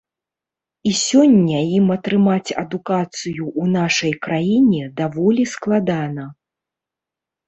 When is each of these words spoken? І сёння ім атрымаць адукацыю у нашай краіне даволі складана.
І 0.91 0.91
сёння 1.07 1.57
ім 1.79 1.91
атрымаць 1.95 2.55
адукацыю 2.61 3.43
у 3.63 3.67
нашай 3.75 4.13
краіне 4.29 4.81
даволі 5.03 5.43
складана. 5.53 6.25